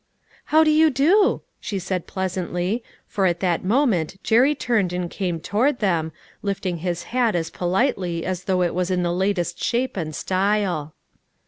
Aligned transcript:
"How 0.45 0.63
do 0.63 0.71
you 0.71 0.89
do?" 0.89 1.43
.she 1.59 1.77
said 1.77 2.07
pleasantly, 2.07 2.83
for 3.05 3.27
at 3.27 3.39
that 3.41 3.63
moment 3.63 4.15
Jerry 4.23 4.55
turned 4.55 4.93
and 4.93 5.11
came 5.11 5.39
toward 5.39 5.77
them, 5.77 6.11
lifting 6.41 6.77
his 6.77 7.03
hat 7.13 7.35
as 7.35 7.51
politely 7.51 8.25
as 8.25 8.45
though 8.45 8.63
it 8.63 8.73
was 8.73 8.89
in 8.89 9.03
the 9.03 9.13
latest 9.13 9.63
shape 9.63 9.95
and 9.97 10.15
style. 10.15 10.95